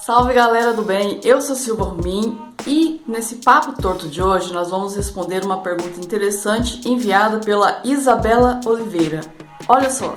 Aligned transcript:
Salve 0.00 0.32
galera 0.32 0.72
do 0.72 0.80
bem, 0.80 1.20
eu 1.22 1.42
sou 1.42 1.54
Silva 1.54 1.84
Rumin 1.84 2.40
e 2.66 3.02
nesse 3.06 3.34
papo 3.36 3.80
torto 3.82 4.08
de 4.08 4.22
hoje 4.22 4.50
nós 4.50 4.70
vamos 4.70 4.96
responder 4.96 5.44
uma 5.44 5.58
pergunta 5.58 6.00
interessante 6.00 6.88
enviada 6.88 7.38
pela 7.40 7.82
Isabela 7.84 8.60
Oliveira. 8.64 9.20
Olha 9.68 9.90
só. 9.90 10.16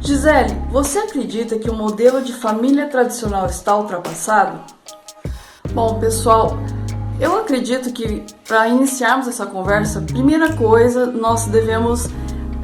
Gisele, 0.00 0.52
você 0.68 0.98
acredita 0.98 1.60
que 1.60 1.70
o 1.70 1.74
modelo 1.74 2.20
de 2.20 2.32
família 2.32 2.88
tradicional 2.88 3.46
está 3.46 3.76
ultrapassado? 3.76 4.58
Bom, 5.70 6.00
pessoal, 6.00 6.58
eu 7.20 7.38
acredito 7.38 7.92
que 7.92 8.26
para 8.48 8.66
iniciarmos 8.66 9.28
essa 9.28 9.46
conversa, 9.46 10.00
primeira 10.00 10.54
coisa, 10.54 11.06
nós 11.06 11.46
devemos 11.46 12.08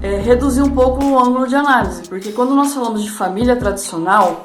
é, 0.02 0.16
reduzir 0.16 0.62
um 0.62 0.74
pouco 0.74 1.04
o 1.04 1.16
ângulo 1.16 1.46
de 1.46 1.54
análise, 1.54 2.02
porque 2.08 2.32
quando 2.32 2.56
nós 2.56 2.74
falamos 2.74 3.04
de 3.04 3.10
família 3.10 3.54
tradicional, 3.54 4.42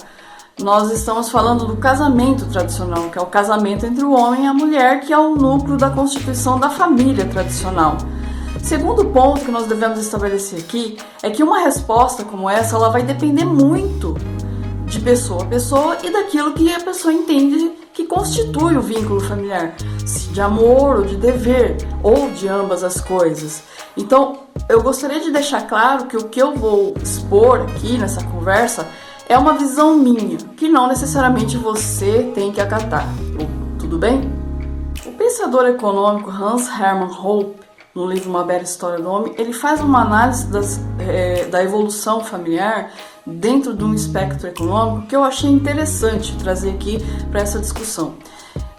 nós 0.59 0.91
estamos 0.91 1.29
falando 1.29 1.65
do 1.65 1.77
casamento 1.77 2.45
tradicional, 2.47 3.09
que 3.09 3.17
é 3.17 3.21
o 3.21 3.27
casamento 3.27 3.85
entre 3.85 4.03
o 4.03 4.11
homem 4.11 4.45
e 4.45 4.47
a 4.47 4.53
mulher, 4.53 5.01
que 5.01 5.13
é 5.13 5.17
o 5.17 5.35
núcleo 5.35 5.77
da 5.77 5.89
constituição 5.89 6.59
da 6.59 6.69
família 6.69 7.25
tradicional. 7.25 7.97
Segundo 8.61 9.05
ponto 9.05 9.45
que 9.45 9.51
nós 9.51 9.67
devemos 9.67 9.99
estabelecer 9.99 10.59
aqui 10.59 10.97
é 11.21 11.29
que 11.29 11.43
uma 11.43 11.59
resposta 11.59 12.23
como 12.23 12.49
essa 12.49 12.75
ela 12.75 12.89
vai 12.89 13.03
depender 13.03 13.45
muito 13.45 14.15
de 14.85 14.99
pessoa 14.99 15.43
a 15.43 15.45
pessoa 15.45 15.97
e 16.03 16.09
daquilo 16.09 16.53
que 16.53 16.73
a 16.73 16.79
pessoa 16.79 17.13
entende 17.13 17.71
que 17.93 18.05
constitui 18.05 18.77
o 18.77 18.81
vínculo 18.81 19.19
familiar, 19.19 19.75
se 20.05 20.29
de 20.29 20.41
amor 20.41 20.97
ou 20.97 21.03
de 21.03 21.17
dever, 21.17 21.77
ou 22.01 22.29
de 22.31 22.47
ambas 22.47 22.83
as 22.83 23.01
coisas. 23.01 23.63
Então, 23.95 24.39
eu 24.69 24.81
gostaria 24.81 25.19
de 25.19 25.31
deixar 25.31 25.67
claro 25.67 26.05
que 26.05 26.15
o 26.15 26.25
que 26.25 26.41
eu 26.41 26.53
vou 26.55 26.93
expor 27.01 27.61
aqui 27.61 27.97
nessa 27.97 28.23
conversa 28.23 28.87
é 29.29 29.37
uma 29.37 29.53
visão 29.53 29.97
minha, 29.97 30.37
que 30.55 30.69
não 30.69 30.87
necessariamente 30.87 31.57
você 31.57 32.31
tem 32.33 32.51
que 32.51 32.61
acatar. 32.61 33.05
Tudo 33.79 33.97
bem? 33.97 34.31
O 35.05 35.11
pensador 35.11 35.65
econômico 35.65 36.29
Hans 36.29 36.67
Hermann 36.67 37.11
Hoppe, 37.11 37.67
no 37.93 38.05
livro 38.05 38.29
Uma 38.29 38.43
Bela 38.43 38.63
História 38.63 38.99
do 38.99 39.09
Homem, 39.09 39.33
ele 39.37 39.51
faz 39.51 39.81
uma 39.81 40.01
análise 40.01 40.47
das, 40.47 40.79
é, 40.99 41.45
da 41.45 41.63
evolução 41.63 42.23
familiar 42.23 42.91
dentro 43.25 43.75
de 43.75 43.83
um 43.83 43.93
espectro 43.93 44.47
econômico 44.47 45.07
que 45.07 45.15
eu 45.15 45.23
achei 45.23 45.49
interessante 45.49 46.37
trazer 46.37 46.69
aqui 46.69 46.99
para 47.31 47.41
essa 47.41 47.59
discussão. 47.59 48.13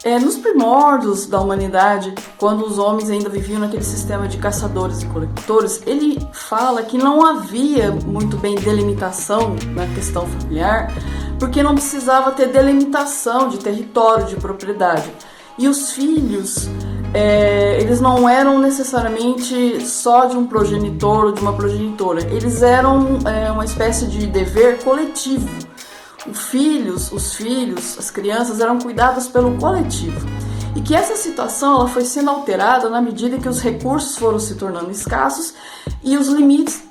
É, 0.09 0.19
nos 0.19 0.39
primórdios 0.39 1.27
da 1.27 1.39
humanidade, 1.39 2.15
quando 2.39 2.65
os 2.65 2.79
homens 2.79 3.11
ainda 3.11 3.29
viviam 3.29 3.61
naquele 3.61 3.85
sistema 3.85 4.27
de 4.27 4.39
caçadores 4.39 5.03
e 5.03 5.07
coletores, 5.07 5.83
ele 5.87 6.19
fala 6.33 6.83
que 6.83 6.97
não 6.97 7.27
havia 7.27 7.91
muito 7.91 8.39
bem 8.39 8.55
delimitação 8.55 9.55
na 9.75 9.87
questão 9.89 10.27
familiar, 10.27 10.91
porque 11.39 11.63
não 11.63 11.75
precisava 11.75 12.31
ter 12.31 12.49
delimitação 12.49 13.51
de 13.51 13.59
território, 13.59 14.25
de 14.25 14.37
propriedade. 14.37 15.13
E 15.59 15.69
os 15.69 15.93
filhos, 15.93 16.71
é, 17.13 17.77
eles 17.79 18.01
não 18.01 18.27
eram 18.27 18.59
necessariamente 18.59 19.87
só 19.87 20.25
de 20.25 20.39
um 20.39 20.47
progenitor 20.47 21.27
ou 21.27 21.33
de 21.33 21.43
uma 21.43 21.53
progenitora, 21.53 22.23
eles 22.33 22.63
eram 22.63 23.19
é, 23.27 23.53
uma 23.53 23.67
espécie 23.67 24.07
de 24.07 24.27
dever 24.27 24.83
coletivo 24.83 25.68
filhos, 26.33 27.13
os 27.13 27.35
filhos, 27.35 27.99
as 27.99 28.11
crianças 28.11 28.61
eram 28.61 28.79
cuidadas 28.79 29.29
pelo 29.29 29.57
coletivo. 29.59 30.27
E 30.75 30.81
que 30.81 30.95
essa 30.95 31.17
situação 31.17 31.77
ela 31.77 31.89
foi 31.89 32.05
sendo 32.05 32.31
alterada 32.31 32.89
na 32.89 33.01
medida 33.01 33.39
que 33.39 33.49
os 33.49 33.61
recursos 33.61 34.17
foram 34.17 34.39
se 34.39 34.55
tornando 34.55 34.91
escassos 34.91 35.55
e 36.03 36.17
os 36.17 36.29
limites 36.29 36.83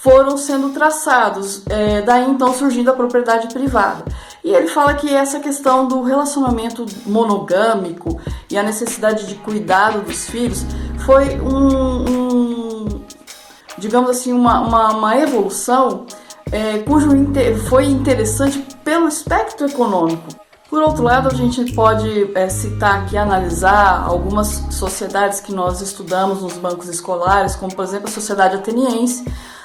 foram 0.00 0.36
sendo 0.36 0.70
traçados, 0.70 1.62
é, 1.68 2.02
daí 2.02 2.30
então 2.30 2.54
surgindo 2.54 2.90
a 2.90 2.94
propriedade 2.94 3.52
privada. 3.52 4.04
E 4.44 4.50
ele 4.50 4.68
fala 4.68 4.94
que 4.94 5.12
essa 5.12 5.40
questão 5.40 5.86
do 5.88 6.02
relacionamento 6.02 6.86
monogâmico 7.04 8.20
e 8.48 8.56
a 8.56 8.62
necessidade 8.62 9.26
de 9.26 9.34
cuidado 9.36 10.00
dos 10.02 10.28
filhos 10.28 10.64
foi 11.04 11.40
um, 11.40 12.10
um 12.10 13.02
digamos 13.76 14.10
assim, 14.10 14.32
uma, 14.32 14.60
uma, 14.60 14.92
uma 14.92 15.16
evolução 15.18 16.06
é, 16.52 16.78
cujo 16.78 17.08
foi 17.68 17.86
interessante 17.86 18.64
pelo 18.84 19.08
espectro 19.08 19.66
econômico. 19.66 20.28
Por 20.70 20.82
outro 20.82 21.02
lado, 21.02 21.28
a 21.28 21.34
gente 21.34 21.72
pode 21.72 22.30
é, 22.34 22.48
citar 22.50 23.02
aqui, 23.02 23.16
analisar 23.16 24.04
algumas 24.06 24.48
sociedades 24.70 25.40
que 25.40 25.50
nós 25.50 25.80
estudamos 25.80 26.42
nos 26.42 26.58
bancos 26.58 26.88
escolares, 26.88 27.56
como 27.56 27.74
por 27.74 27.84
exemplo 27.84 28.08
a 28.08 28.10
sociedade 28.10 28.56
ateniense. 28.56 29.24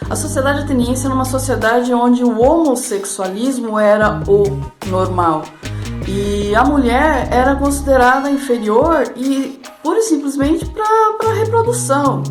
A 0.10 0.16
sociedade 0.16 0.62
ateniense 0.64 1.06
era 1.06 1.14
uma 1.14 1.26
sociedade 1.26 1.94
onde 1.94 2.24
o 2.24 2.42
homossexualismo 2.42 3.78
era 3.78 4.22
o 4.28 4.44
normal 4.88 5.44
e 6.08 6.54
a 6.56 6.64
mulher 6.64 7.28
era 7.32 7.56
considerada 7.56 8.30
inferior 8.30 9.14
e 9.16 9.60
pura 9.82 10.00
e 10.00 10.04
simplesmente 10.04 10.66
para 10.66 11.34
reprodução. 11.34 12.24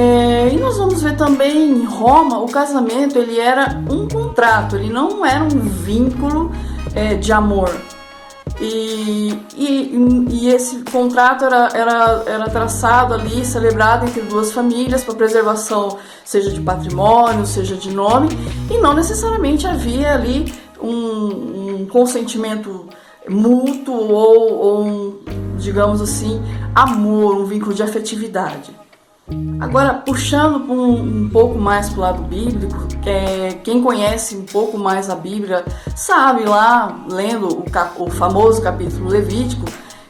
É, 0.00 0.54
e 0.54 0.56
nós 0.58 0.78
vamos 0.78 1.02
ver 1.02 1.16
também 1.16 1.72
em 1.72 1.84
Roma, 1.84 2.38
o 2.38 2.48
casamento 2.48 3.18
ele 3.18 3.40
era 3.40 3.82
um 3.90 4.06
contrato, 4.06 4.76
ele 4.76 4.88
não 4.88 5.26
era 5.26 5.42
um 5.42 5.48
vínculo 5.48 6.52
é, 6.94 7.16
de 7.16 7.32
amor. 7.32 7.68
E, 8.60 9.36
e, 9.56 10.26
e, 10.30 10.48
esse 10.50 10.84
contrato 10.84 11.44
era, 11.44 11.68
era, 11.74 12.22
era 12.26 12.48
traçado 12.48 13.12
ali, 13.12 13.44
celebrado 13.44 14.06
entre 14.06 14.20
duas 14.22 14.52
famílias 14.52 15.02
para 15.02 15.14
preservação, 15.14 15.98
seja 16.24 16.50
de 16.52 16.60
patrimônio, 16.60 17.44
seja 17.44 17.74
de 17.74 17.90
nome, 17.90 18.28
e 18.70 18.78
não 18.78 18.94
necessariamente 18.94 19.66
havia 19.66 20.14
ali 20.14 20.54
um, 20.80 21.80
um 21.80 21.86
consentimento 21.90 22.86
mútuo 23.28 24.12
ou, 24.12 24.58
ou 24.58 24.84
um, 24.84 25.18
digamos 25.56 26.00
assim, 26.00 26.40
amor, 26.72 27.36
um 27.36 27.44
vínculo 27.46 27.74
de 27.74 27.82
afetividade. 27.82 28.70
Agora, 29.60 29.94
puxando 29.94 30.70
um, 30.70 31.24
um 31.24 31.28
pouco 31.28 31.58
mais 31.58 31.90
para 31.90 31.98
o 31.98 32.00
lado 32.00 32.22
bíblico, 32.22 32.88
é, 33.04 33.54
quem 33.64 33.82
conhece 33.82 34.36
um 34.36 34.44
pouco 34.44 34.78
mais 34.78 35.10
a 35.10 35.16
Bíblia 35.16 35.64
sabe 35.96 36.44
lá, 36.44 37.04
lendo 37.10 37.48
o, 37.48 37.70
cap, 37.70 38.00
o 38.00 38.08
famoso 38.08 38.62
capítulo 38.62 39.08
Levítico, 39.08 39.66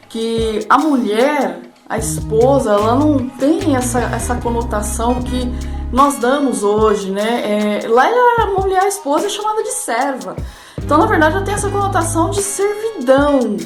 que 0.07 0.65
a 0.69 0.77
mulher, 0.77 1.61
a 1.87 1.97
esposa, 1.97 2.71
ela 2.71 2.95
não 2.95 3.27
tem 3.27 3.75
essa, 3.75 3.99
essa 3.99 4.35
conotação 4.35 5.15
que 5.15 5.51
nós 5.91 6.17
damos 6.19 6.63
hoje, 6.63 7.11
né? 7.11 7.81
É, 7.81 7.87
lá 7.87 8.07
a 8.39 8.45
mulher, 8.45 8.83
a 8.83 8.87
esposa, 8.87 9.25
é 9.25 9.29
chamada 9.29 9.63
de 9.63 9.71
serva. 9.71 10.35
Então, 10.77 10.97
na 10.97 11.05
verdade, 11.07 11.35
ela 11.35 11.45
tem 11.45 11.53
essa 11.53 11.69
conotação 11.69 12.29
de 12.29 12.41
servidão. 12.41 13.57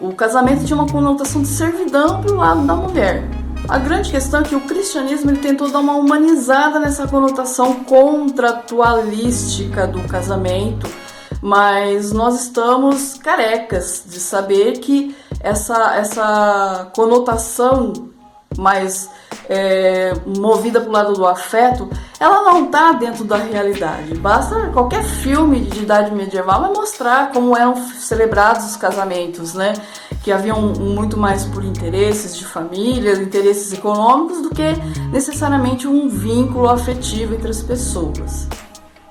O 0.00 0.12
casamento 0.12 0.64
tinha 0.64 0.76
uma 0.78 0.88
conotação 0.88 1.42
de 1.42 1.48
servidão 1.48 2.20
para 2.20 2.32
o 2.32 2.36
lado 2.36 2.66
da 2.66 2.74
mulher. 2.74 3.24
A 3.68 3.78
grande 3.78 4.12
questão 4.12 4.40
é 4.40 4.44
que 4.44 4.54
o 4.54 4.60
cristianismo 4.60 5.30
ele 5.30 5.40
tentou 5.40 5.68
dar 5.70 5.80
uma 5.80 5.96
humanizada 5.96 6.78
nessa 6.78 7.08
conotação 7.08 7.82
contratualística 7.84 9.88
do 9.88 10.06
casamento, 10.06 10.88
mas 11.42 12.12
nós 12.12 12.42
estamos 12.42 13.14
carecas 13.14 14.04
de 14.06 14.20
saber 14.20 14.78
que 14.78 15.16
essa, 15.40 15.96
essa 15.96 16.92
conotação 16.94 18.14
mais 18.56 19.10
é, 19.48 20.12
movida 20.38 20.80
para 20.80 20.88
o 20.88 20.92
lado 20.92 21.12
do 21.14 21.26
afeto, 21.26 21.88
ela 22.18 22.42
não 22.42 22.66
está 22.66 22.92
dentro 22.92 23.24
da 23.24 23.36
realidade. 23.36 24.14
Basta 24.14 24.70
qualquer 24.72 25.04
filme 25.04 25.60
de 25.60 25.82
idade 25.82 26.14
medieval 26.14 26.62
vai 26.62 26.72
mostrar 26.72 27.32
como 27.32 27.56
eram 27.56 27.76
celebrados 27.76 28.66
os 28.66 28.76
casamentos, 28.76 29.54
né? 29.54 29.74
Que 30.22 30.32
haviam 30.32 30.60
muito 30.60 31.16
mais 31.16 31.44
por 31.44 31.64
interesses 31.64 32.36
de 32.36 32.44
família, 32.44 33.12
interesses 33.14 33.72
econômicos, 33.72 34.42
do 34.42 34.50
que 34.50 34.74
necessariamente 35.12 35.86
um 35.86 36.08
vínculo 36.08 36.68
afetivo 36.68 37.34
entre 37.34 37.50
as 37.50 37.62
pessoas. 37.62 38.48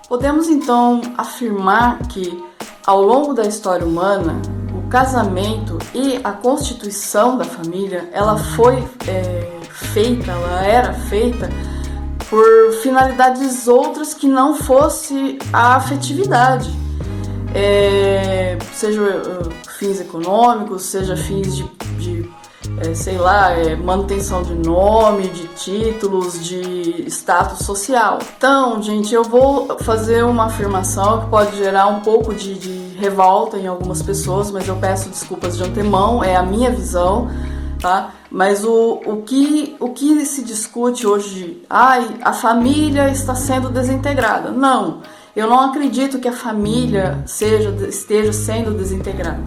Podemos 0.10 0.50
então 0.50 1.02
afirmar 1.18 2.00
que, 2.08 2.44
ao 2.86 3.02
longo 3.02 3.34
da 3.34 3.44
história 3.44 3.86
humana, 3.86 4.42
casamento 4.96 5.78
e 5.94 6.22
a 6.24 6.32
constituição 6.32 7.38
da 7.38 7.44
família, 7.44 8.10
ela 8.14 8.38
foi 8.38 8.82
é, 9.06 9.60
feita, 9.70 10.32
ela 10.32 10.66
era 10.66 10.94
feita 10.94 11.50
por 12.30 12.46
finalidades 12.82 13.68
outras 13.68 14.14
que 14.14 14.26
não 14.26 14.56
fosse 14.56 15.38
a 15.52 15.76
afetividade. 15.76 16.74
É, 17.54 18.58
seja 18.74 19.02
uh, 19.02 19.52
fins 19.78 20.00
econômicos, 20.00 20.84
seja 20.84 21.18
fins 21.18 21.58
de, 21.58 21.64
de 22.00 22.32
é, 22.78 22.94
sei 22.94 23.18
lá, 23.18 23.52
é, 23.52 23.76
manutenção 23.76 24.44
de 24.44 24.54
nome, 24.54 25.28
de 25.28 25.48
títulos, 25.50 26.42
de 26.42 27.04
status 27.10 27.66
social. 27.66 28.20
Então, 28.38 28.82
gente, 28.82 29.14
eu 29.14 29.26
vou 29.26 29.78
fazer 29.80 30.24
uma 30.24 30.46
afirmação 30.46 31.22
que 31.22 31.30
pode 31.30 31.58
gerar 31.58 31.88
um 31.88 32.00
pouco 32.00 32.34
de, 32.34 32.56
de 32.56 32.85
revolta 33.00 33.58
em 33.58 33.68
algumas 33.68 34.02
pessoas, 34.02 34.52
mas 34.52 34.68
eu 34.68 34.76
peço 34.78 35.10
desculpas 35.10 35.58
de 35.58 35.64
antemão, 35.64 36.24
é 36.24 36.36
a 36.36 36.44
minha 36.44 36.72
visão 36.72 37.30
tá? 37.86 38.16
Mas 38.32 38.64
o, 38.64 39.02
o, 39.06 39.22
que, 39.22 39.76
o 39.80 39.90
que 39.90 40.26
se 40.26 40.44
discute 40.44 41.06
hoje, 41.06 41.64
ai, 41.70 42.18
a 42.22 42.34
família 42.34 43.10
está 43.10 43.36
sendo 43.36 43.70
desintegrada. 43.70 44.50
Não, 44.50 45.02
Eu 45.36 45.48
não 45.48 45.60
acredito 45.60 46.18
que 46.18 46.28
a 46.28 46.34
família 46.34 47.22
seja, 47.26 47.70
esteja 47.88 48.34
sendo 48.34 48.72
desintegrada. 48.72 49.44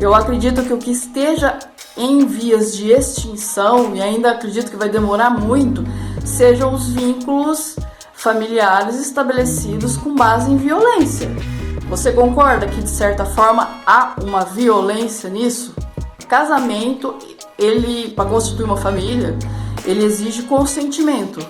Eu 0.00 0.14
acredito 0.14 0.62
que 0.62 0.72
o 0.72 0.78
que 0.78 0.92
esteja 0.92 1.58
em 1.96 2.24
vias 2.24 2.76
de 2.76 2.90
extinção, 2.92 3.94
e 3.96 4.00
ainda 4.00 4.30
acredito 4.30 4.70
que 4.70 4.76
vai 4.76 4.88
demorar 4.88 5.30
muito, 5.30 5.84
sejam 6.24 6.72
os 6.74 6.88
vínculos 6.88 7.76
familiares 8.12 9.00
estabelecidos 9.00 9.96
com 9.96 10.14
base 10.14 10.50
em 10.50 10.56
violência. 10.56 11.28
Você 11.92 12.10
concorda 12.10 12.66
que 12.66 12.80
de 12.80 12.88
certa 12.88 13.26
forma 13.26 13.68
há 13.84 14.14
uma 14.22 14.46
violência 14.46 15.28
nisso? 15.28 15.74
Casamento, 16.26 17.14
ele 17.58 18.10
para 18.12 18.30
constituir 18.30 18.64
uma 18.64 18.78
família, 18.78 19.38
ele 19.84 20.02
exige 20.02 20.44
consentimento. 20.44 21.46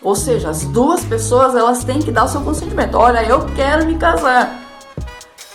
Ou 0.00 0.14
seja, 0.14 0.48
as 0.48 0.64
duas 0.64 1.04
pessoas 1.04 1.54
elas 1.54 1.84
têm 1.84 1.98
que 1.98 2.10
dar 2.10 2.24
o 2.24 2.28
seu 2.28 2.40
consentimento. 2.40 2.94
Olha, 2.94 3.22
eu 3.22 3.44
quero 3.54 3.84
me 3.84 3.98
casar. 3.98 4.58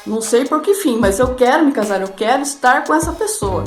Não 0.06 0.22
sei 0.22 0.46
por 0.46 0.62
que 0.62 0.76
fim, 0.76 1.00
mas 1.00 1.18
eu 1.18 1.34
quero 1.34 1.66
me 1.66 1.72
casar, 1.72 2.00
eu 2.02 2.10
quero 2.10 2.44
estar 2.44 2.84
com 2.84 2.94
essa 2.94 3.14
pessoa. 3.14 3.64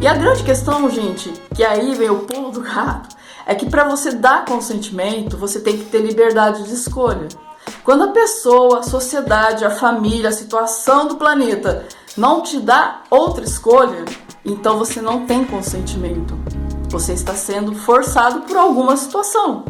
E 0.00 0.06
a 0.06 0.14
grande 0.14 0.44
questão, 0.44 0.88
gente, 0.88 1.32
que 1.52 1.64
aí 1.64 1.96
vem 1.96 2.10
o 2.10 2.20
pulo 2.20 2.52
do 2.52 2.60
gato, 2.60 3.16
é 3.44 3.56
que 3.56 3.68
para 3.68 3.82
você 3.82 4.12
dar 4.12 4.44
consentimento, 4.44 5.36
você 5.36 5.58
tem 5.58 5.76
que 5.76 5.86
ter 5.86 5.98
liberdade 5.98 6.62
de 6.62 6.74
escolha. 6.74 7.26
Quando 7.84 8.04
a 8.04 8.08
pessoa, 8.08 8.80
a 8.80 8.82
sociedade, 8.82 9.64
a 9.64 9.70
família, 9.70 10.28
a 10.28 10.32
situação 10.32 11.06
do 11.06 11.16
planeta 11.16 11.86
não 12.16 12.42
te 12.42 12.58
dá 12.58 13.02
outra 13.10 13.44
escolha, 13.44 14.04
então 14.44 14.78
você 14.78 15.00
não 15.00 15.26
tem 15.26 15.44
consentimento. 15.44 16.36
Você 16.88 17.12
está 17.12 17.34
sendo 17.34 17.74
forçado 17.74 18.42
por 18.42 18.56
alguma 18.56 18.96
situação. 18.96 19.64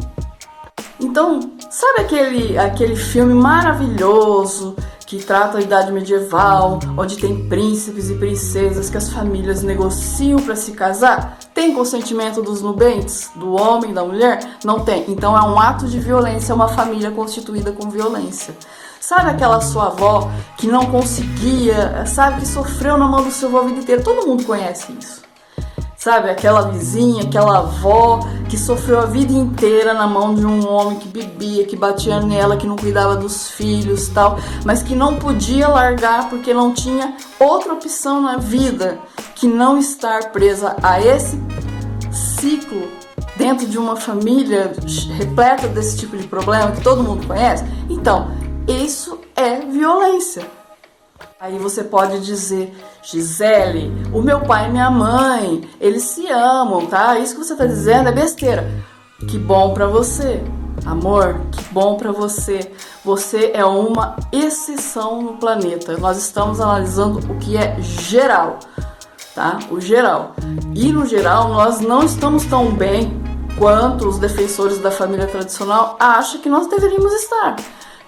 Então, 0.99 1.39
sabe 1.69 2.01
aquele, 2.01 2.57
aquele 2.57 2.95
filme 2.95 3.33
maravilhoso 3.33 4.75
que 5.05 5.23
trata 5.23 5.57
a 5.57 5.61
idade 5.61 5.91
medieval, 5.91 6.79
onde 6.97 7.17
tem 7.17 7.47
príncipes 7.47 8.09
e 8.09 8.15
princesas 8.15 8.89
que 8.89 8.97
as 8.97 9.09
famílias 9.09 9.63
negociam 9.63 10.41
para 10.41 10.55
se 10.55 10.71
casar? 10.71 11.37
Tem 11.57 11.73
consentimento 11.73 12.39
dos 12.39 12.61
nubentes, 12.61 13.31
do 13.33 13.55
homem, 13.55 13.91
da 13.91 14.03
mulher? 14.05 14.47
Não 14.63 14.81
tem. 14.81 15.05
Então 15.07 15.35
é 15.35 15.41
um 15.41 15.59
ato 15.59 15.87
de 15.87 15.99
violência, 15.99 16.51
é 16.51 16.55
uma 16.55 16.67
família 16.67 17.09
constituída 17.09 17.71
com 17.71 17.89
violência. 17.89 18.55
Sabe 18.99 19.31
aquela 19.31 19.59
sua 19.59 19.87
avó 19.87 20.29
que 20.55 20.67
não 20.67 20.85
conseguia, 20.85 22.05
sabe, 22.05 22.41
que 22.41 22.47
sofreu 22.47 22.95
na 22.95 23.07
mão 23.07 23.23
do 23.23 23.31
seu 23.31 23.49
avô 23.49 23.57
a 23.57 23.63
vida 23.63 23.79
inteira? 23.79 24.03
Todo 24.03 24.27
mundo 24.27 24.45
conhece 24.45 24.95
isso. 24.99 25.23
Sabe, 25.95 26.29
aquela 26.29 26.61
vizinha, 26.69 27.23
aquela 27.23 27.57
avó 27.57 28.19
que 28.47 28.55
sofreu 28.55 28.99
a 28.99 29.07
vida 29.07 29.33
inteira 29.33 29.95
na 29.95 30.05
mão 30.05 30.35
de 30.35 30.45
um 30.45 30.69
homem 30.69 30.99
que 30.99 31.07
bebia, 31.07 31.65
que 31.65 31.75
batia 31.75 32.19
nela, 32.19 32.55
que 32.55 32.67
não 32.67 32.75
cuidava 32.75 33.15
dos 33.15 33.49
filhos, 33.49 34.07
tal, 34.09 34.37
mas 34.63 34.83
que 34.83 34.93
não 34.93 35.15
podia 35.15 35.67
largar 35.67 36.29
porque 36.29 36.53
não 36.53 36.71
tinha 36.71 37.17
outra 37.39 37.73
opção 37.73 38.21
na 38.21 38.37
vida 38.37 38.99
que 39.33 39.47
não 39.47 39.77
estar 39.77 40.31
presa 40.31 40.75
a 40.81 41.01
esse 41.01 41.46
ciclo 42.39 42.87
dentro 43.35 43.67
de 43.67 43.77
uma 43.77 43.95
família 43.95 44.73
repleta 45.17 45.67
desse 45.67 45.97
tipo 45.97 46.17
de 46.17 46.27
problema 46.27 46.71
que 46.71 46.81
todo 46.81 47.03
mundo 47.03 47.25
conhece. 47.25 47.63
Então, 47.89 48.31
isso 48.67 49.19
é 49.35 49.59
violência. 49.59 50.45
Aí 51.39 51.57
você 51.57 51.83
pode 51.83 52.19
dizer, 52.25 52.75
Gisele, 53.03 53.91
o 54.11 54.21
meu 54.21 54.41
pai 54.41 54.67
e 54.67 54.71
minha 54.71 54.89
mãe, 54.89 55.69
eles 55.79 56.03
se 56.03 56.27
amam, 56.27 56.85
tá? 56.87 57.17
Isso 57.19 57.35
que 57.35 57.43
você 57.43 57.55
tá 57.55 57.65
dizendo 57.65 58.09
é 58.09 58.11
besteira. 58.11 58.67
Que 59.27 59.37
bom 59.37 59.73
para 59.73 59.87
você. 59.87 60.43
Amor, 60.85 61.39
que 61.51 61.63
bom 61.71 61.95
para 61.95 62.11
você. 62.11 62.71
Você 63.03 63.51
é 63.53 63.65
uma 63.65 64.15
exceção 64.31 65.21
no 65.21 65.33
planeta. 65.33 65.97
Nós 65.97 66.17
estamos 66.17 66.59
analisando 66.59 67.19
o 67.31 67.37
que 67.37 67.57
é 67.57 67.79
geral, 67.81 68.59
tá? 69.37 69.59
O 69.69 69.79
geral. 69.79 70.35
E 70.73 70.91
no 70.91 71.05
geral, 71.05 71.49
nós 71.49 71.79
não 71.79 72.03
estamos 72.03 72.43
tão 72.45 72.71
bem 72.71 73.21
quanto 73.55 74.07
os 74.07 74.17
defensores 74.17 74.79
da 74.79 74.89
família 74.89 75.27
tradicional 75.27 75.95
acham 75.99 76.41
que 76.41 76.49
nós 76.49 76.65
deveríamos 76.65 77.13
estar. 77.13 77.55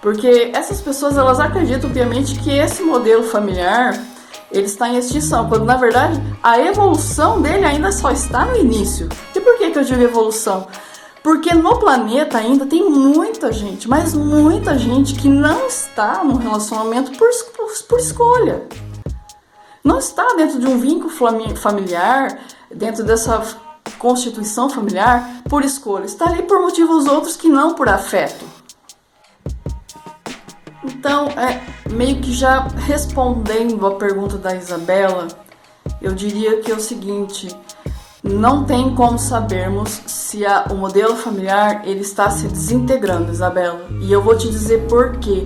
Porque 0.02 0.50
essas 0.52 0.80
pessoas 0.80 1.16
elas 1.16 1.38
acreditam 1.38 1.88
piamente 1.90 2.36
que 2.40 2.50
esse 2.50 2.82
modelo 2.82 3.22
familiar 3.22 3.96
ele 4.50 4.66
está 4.66 4.88
em 4.88 4.96
extinção, 4.96 5.48
quando 5.48 5.64
na 5.64 5.76
verdade 5.76 6.20
a 6.42 6.58
evolução 6.60 7.40
dele 7.40 7.64
ainda 7.64 7.92
só 7.92 8.10
está 8.10 8.44
no 8.44 8.56
início. 8.56 9.08
E 9.32 9.40
por 9.40 9.56
que, 9.56 9.70
que 9.70 9.78
eu 9.78 9.84
digo 9.84 10.02
evolução? 10.02 10.66
Porque 11.22 11.54
no 11.54 11.78
planeta 11.78 12.38
ainda 12.38 12.66
tem 12.66 12.90
muita 12.90 13.52
gente, 13.52 13.88
mas 13.88 14.14
muita 14.14 14.76
gente 14.76 15.14
que 15.14 15.28
não 15.28 15.68
está 15.68 16.24
num 16.24 16.36
relacionamento 16.36 17.12
por, 17.12 17.28
por, 17.56 17.70
por 17.88 18.00
escolha. 18.00 18.64
Não 19.82 19.98
está 19.98 20.34
dentro 20.36 20.58
de 20.58 20.66
um 20.66 20.78
vínculo 20.78 21.10
familiar, 21.56 22.38
dentro 22.70 23.02
dessa 23.02 23.42
constituição 23.98 24.68
familiar 24.68 25.42
por 25.48 25.64
escolha. 25.64 26.04
Está 26.04 26.26
ali 26.26 26.42
por 26.42 26.60
motivos 26.60 27.06
outros 27.06 27.36
que 27.36 27.48
não 27.48 27.74
por 27.74 27.88
afeto. 27.88 28.44
Então, 30.84 31.26
é, 31.28 31.60
meio 31.90 32.20
que 32.20 32.32
já 32.32 32.60
respondendo 32.60 33.86
a 33.86 33.96
pergunta 33.96 34.36
da 34.36 34.54
Isabela, 34.54 35.28
eu 36.00 36.14
diria 36.14 36.60
que 36.60 36.70
é 36.70 36.74
o 36.74 36.80
seguinte: 36.80 37.48
não 38.22 38.64
tem 38.64 38.94
como 38.94 39.18
sabermos 39.18 39.90
se 40.06 40.44
a, 40.44 40.66
o 40.70 40.74
modelo 40.74 41.16
familiar 41.16 41.82
ele 41.86 42.00
está 42.00 42.30
se 42.30 42.46
desintegrando, 42.48 43.32
Isabela. 43.32 43.86
E 44.02 44.12
eu 44.12 44.22
vou 44.22 44.36
te 44.36 44.48
dizer 44.48 44.86
por 44.86 45.16
quê. 45.18 45.44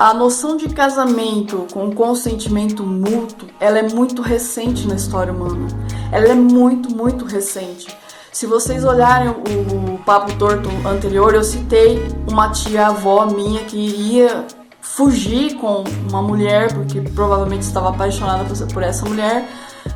A 0.00 0.14
noção 0.14 0.56
de 0.56 0.66
casamento 0.70 1.66
com 1.74 1.92
consentimento 1.92 2.82
mútuo, 2.82 3.46
ela 3.60 3.80
é 3.80 3.82
muito 3.82 4.22
recente 4.22 4.88
na 4.88 4.94
história 4.94 5.30
humana. 5.30 5.68
Ela 6.10 6.28
é 6.28 6.34
muito, 6.34 6.90
muito 6.90 7.26
recente. 7.26 7.94
Se 8.32 8.46
vocês 8.46 8.82
olharem 8.82 9.28
o, 9.28 9.98
papo 9.98 10.34
torto 10.38 10.70
anterior, 10.88 11.34
eu 11.34 11.44
citei 11.44 12.02
uma 12.26 12.48
tia-avó 12.48 13.26
minha 13.26 13.62
que 13.64 13.76
iria 13.76 14.46
fugir 14.80 15.56
com 15.56 15.84
uma 16.08 16.22
mulher, 16.22 16.72
porque 16.72 17.02
provavelmente 17.02 17.60
estava 17.60 17.90
apaixonada 17.90 18.46
por 18.72 18.82
essa 18.82 19.04
mulher, 19.04 19.46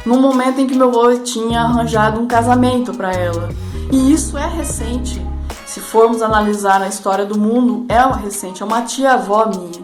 no 0.05 0.21
momento 0.21 0.61
em 0.61 0.67
que 0.67 0.75
meu 0.75 0.91
avô 0.91 1.17
tinha 1.21 1.63
arranjado 1.63 2.21
um 2.21 2.27
casamento 2.27 2.93
para 2.93 3.11
ela. 3.15 3.49
E 3.91 4.13
isso 4.13 4.37
é 4.37 4.47
recente. 4.47 5.27
Se 5.65 5.81
formos 5.81 6.21
analisar 6.21 6.79
na 6.79 6.89
história 6.89 7.25
do 7.25 7.39
mundo, 7.39 7.87
é 7.89 8.05
uma 8.05 8.17
recente, 8.17 8.63
é 8.63 8.67
uma 8.67 8.83
tia-avó 8.83 9.47
minha. 9.47 9.84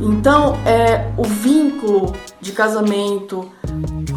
Então, 0.00 0.56
é, 0.64 1.10
o 1.16 1.24
vínculo 1.24 2.12
de 2.40 2.52
casamento 2.52 3.50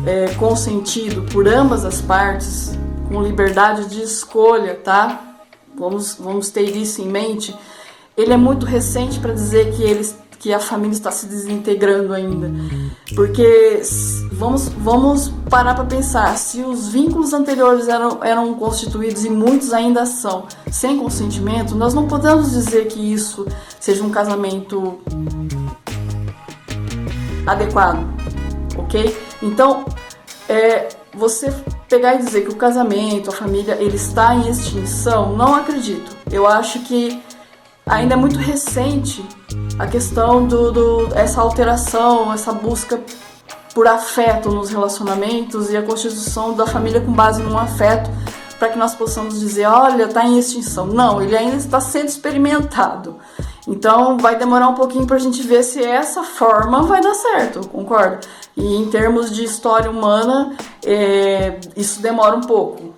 é, 0.06 0.34
consentido 0.36 1.24
por 1.32 1.48
ambas 1.48 1.84
as 1.86 2.02
partes 2.02 2.78
com 3.08 3.22
liberdade 3.22 3.90
de 3.90 4.02
escolha, 4.02 4.76
tá? 4.76 5.38
Vamos, 5.78 6.16
vamos 6.20 6.50
ter 6.50 6.76
isso 6.76 7.02
em 7.02 7.08
mente. 7.08 7.56
Ele 8.16 8.34
é 8.34 8.38
muito 8.38 8.66
recente 8.66 9.20
para 9.20 9.34
dizer 9.34 9.74
que 9.74 9.84
eles 9.84 10.16
que 10.42 10.52
a 10.52 10.60
família 10.60 10.94
está 10.94 11.12
se 11.12 11.28
desintegrando 11.28 12.16
ainda. 12.16 12.52
Porque 13.16 13.80
vamos, 14.32 14.70
vamos 14.70 15.32
parar 15.48 15.76
para 15.76 15.86
pensar, 15.86 16.36
se 16.36 16.64
os 16.64 16.88
vínculos 16.90 17.32
anteriores 17.32 17.88
eram, 17.88 18.24
eram 18.24 18.52
constituídos 18.56 19.24
e 19.24 19.30
muitos 19.30 19.72
ainda 19.72 20.04
são 20.08 20.48
sem 20.72 20.98
consentimento, 20.98 21.76
nós 21.76 21.94
não 21.94 22.08
podemos 22.08 22.50
dizer 22.50 22.88
que 22.88 23.00
isso 23.00 23.46
seja 23.80 24.04
um 24.04 24.10
casamento 24.10 25.00
adequado, 27.46 28.06
ok? 28.78 29.18
Então, 29.42 29.86
é, 30.48 30.90
você 31.14 31.52
pegar 31.90 32.16
e 32.16 32.20
dizer 32.20 32.42
que 32.42 32.50
o 32.50 32.56
casamento, 32.56 33.30
a 33.30 33.34
família, 33.34 33.76
ele 33.80 33.96
está 33.96 34.34
em 34.36 34.50
extinção, 34.50 35.36
não 35.36 35.56
acredito. 35.56 36.16
Eu 36.32 36.48
acho 36.48 36.80
que 36.82 37.22
ainda 37.86 38.14
é 38.14 38.18
muito 38.18 38.38
recente 38.38 39.24
a 39.78 39.88
questão 39.88 40.46
do, 40.46 40.72
do 40.72 41.10
essa 41.16 41.42
alteração, 41.42 42.34
essa 42.34 42.54
busca 42.54 43.02
por 43.74 43.88
afeto 43.88 44.50
nos 44.50 44.70
relacionamentos 44.70 45.70
e 45.70 45.78
a 45.78 45.82
constituição 45.82 46.54
da 46.54 46.68
família 46.68 47.02
com 47.02 47.12
base 47.12 47.42
num 47.42 47.58
afeto 47.58 48.10
para 48.60 48.70
que 48.70 48.78
nós 48.78 48.94
possamos 48.94 49.40
dizer, 49.40 49.66
olha, 49.66 50.04
está 50.04 50.24
em 50.24 50.38
extinção. 50.38 50.86
Não, 50.86 51.22
ele 51.22 51.36
ainda 51.36 51.56
está 51.56 51.82
sendo 51.82 52.10
experimentado. 52.10 53.18
Então 53.68 54.18
vai 54.18 54.38
demorar 54.38 54.70
um 54.70 54.74
pouquinho 54.74 55.06
para 55.06 55.18
a 55.18 55.20
gente 55.20 55.42
ver 55.44 55.64
se 55.64 55.84
essa 55.84 56.24
forma 56.24 56.84
vai 56.84 57.02
dar 57.02 57.14
certo, 57.14 57.68
concorda? 57.68 58.20
E 58.58 58.76
em 58.76 58.90
termos 58.90 59.32
de 59.32 59.44
história 59.44 59.90
humana, 59.90 60.56
é, 60.86 61.60
isso 61.76 62.02
demora 62.02 62.36
um 62.36 62.42
pouco. 62.42 62.94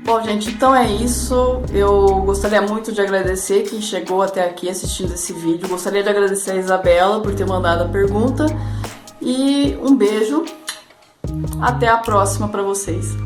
Bom, 0.00 0.22
gente, 0.22 0.50
então 0.50 0.72
é 0.74 0.88
isso. 0.88 1.62
Eu 1.72 2.22
gostaria 2.24 2.62
muito 2.62 2.92
de 2.92 3.00
agradecer 3.00 3.64
quem 3.64 3.80
chegou 3.80 4.22
até 4.22 4.44
aqui 4.44 4.68
assistindo 4.68 5.12
esse 5.12 5.32
vídeo. 5.32 5.68
Gostaria 5.68 6.00
de 6.00 6.08
agradecer 6.08 6.52
a 6.52 6.56
Isabela 6.56 7.20
por 7.20 7.34
ter 7.34 7.44
mandado 7.44 7.82
a 7.82 7.88
pergunta. 7.88 8.46
E 9.20 9.76
um 9.82 9.96
beijo. 9.96 10.44
Até 11.60 11.88
a 11.88 11.98
próxima 11.98 12.46
para 12.46 12.62
vocês. 12.62 13.16